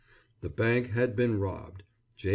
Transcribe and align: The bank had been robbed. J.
The 0.39 0.49
bank 0.49 0.89
had 0.93 1.15
been 1.15 1.39
robbed. 1.39 1.83
J. 2.17 2.29